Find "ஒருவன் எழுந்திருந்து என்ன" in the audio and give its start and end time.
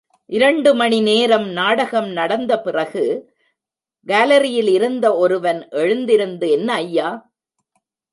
5.15-6.73